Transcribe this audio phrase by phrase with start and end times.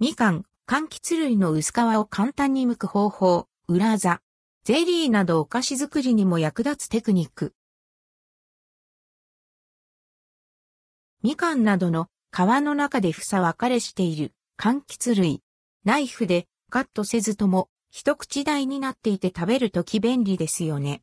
[0.00, 4.20] みかん、柑橘類の薄皮を簡単に剥く方法、裏座。
[4.62, 7.52] ゼリーなどお菓子作りにも役立つテクニック。
[11.24, 15.42] みかんなどの皮の中で房分かれしている柑橘類。
[15.84, 21.02] ナイフでカットせずとも一口大になっていて食べるとき便利ですよね。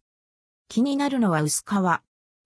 [0.70, 1.74] 気になるのは薄皮。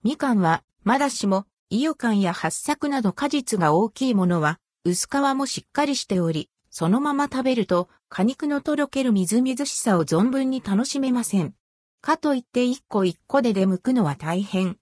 [0.03, 11.53] みかんはまだしも、イヨカンや八作など果実が大きいものは、薄皮もしっかりしており、そのまま食べると、果肉のとろけるみずみずしさを存分に楽しめません。
[12.01, 14.77] かといって一個一個で出剥くのは大変。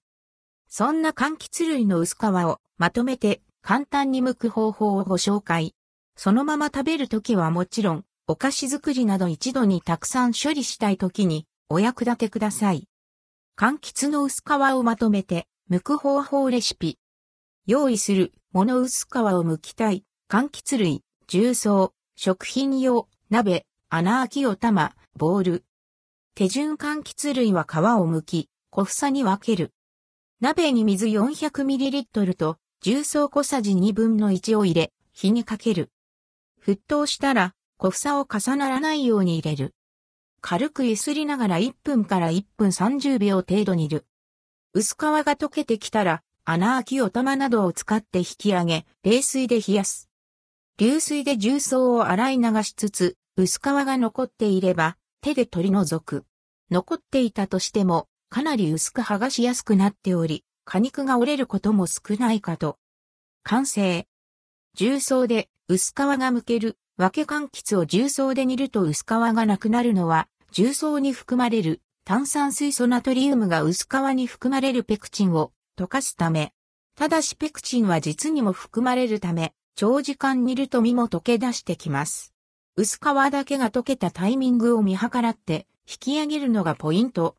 [0.68, 5.74] そんな柑橘類の薄皮をまとめて簡単に剥く方法をご紹介。
[6.16, 12.86] そのまま食べるときはもちろん、お菓子作りなど一度にたくさん処理したいときにお役立てください。
[13.58, 16.98] 柑橘の薄皮をまとめて剥く方法レシピ。
[17.66, 25.64] 用意する物薄皮を剥きたい、柑橘類、重曹、食品用、鍋、穴開きお玉、ボール。
[26.34, 29.74] 手順柑橘類は皮を剥き、小房に分ける。
[30.40, 35.90] 鍋に水 400ml と重曹小さじ2分の1を入れ、火にかける。
[36.64, 39.74] 沸騰したら、小房を重ならないように入れる。
[40.40, 44.06] 軽く揺すりながら1分から1分30秒程度煮る。
[44.72, 50.08] 薄皮が溶けてきたら、穴開きお玉などを使って引き上げ、冷水で冷やす。
[50.78, 56.24] 流水で重曹を洗い流しつつ、薄皮が残っていれば、手で取り除く。
[56.70, 62.78] 残っていたとしても、かなり薄く剥がしやすくなっており、果肉が折れることも少ないかと。
[63.42, 64.06] 完成。
[64.74, 66.78] 重曹で薄皮が剥ける。
[66.96, 76.52] 分け柑橘を重曹で煮ると薄皮がなくなるのは、重曹に含まれる炭酸水素ナトリウムが薄皮に含まれるペクチンを溶かすため、
[76.96, 82.34] ただしペクチンは実にも含まれるため、長時間煮ると身も溶け出してきます。
[82.74, 87.36] 薄皮だけが溶けたタイミングを見計らって引き上げるのがポイント。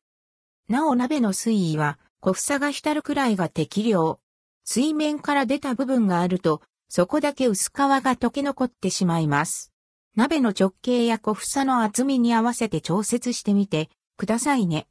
[0.70, 4.22] なお鍋の水位は小房が浸るくらいが適量。
[4.64, 9.74] 水面から出た部分があると、そこだけ薄皮が溶け残ってしまいます。
[10.16, 14.88] 鍋の直径や小房の厚みに合わせて調節してみて、くださいね。